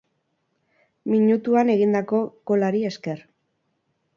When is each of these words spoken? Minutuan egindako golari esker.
Minutuan 1.11 1.71
egindako 1.75 2.23
golari 2.53 2.85
esker. 2.93 3.25